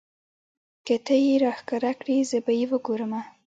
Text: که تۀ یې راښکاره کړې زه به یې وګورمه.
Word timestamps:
که 0.85 0.95
تۀ 1.05 1.15
یې 1.25 1.35
راښکاره 1.45 1.91
کړې 1.99 2.17
زه 2.29 2.37
به 2.45 2.51
یې 2.59 2.65
وګورمه. 2.71 3.21